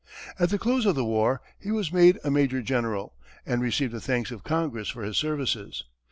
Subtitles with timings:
[0.39, 3.13] At the close of the war, he was made a major general,
[3.45, 5.83] and received the thanks of Congress for his services.